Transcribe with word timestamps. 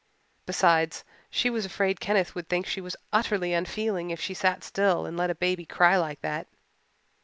Besides, 0.47 1.03
she 1.29 1.51
was 1.51 1.63
afraid 1.63 1.99
Kenneth 1.99 2.33
would 2.33 2.49
think 2.49 2.65
she 2.65 2.81
was 2.81 2.95
utterly 3.13 3.53
unfeeling 3.53 4.09
if 4.09 4.19
she 4.19 4.33
sat 4.33 4.63
still 4.63 5.05
and 5.05 5.15
let 5.15 5.29
a 5.29 5.35
baby 5.35 5.63
cry 5.63 5.95
like 5.95 6.21
that. 6.21 6.47